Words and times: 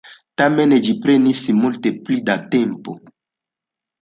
Tamen, 0.41 0.71
ĝi 0.87 0.95
prenis 1.03 1.41
multe 1.59 1.93
pli 2.09 2.19
da 2.31 2.39
tempo. 2.57 2.97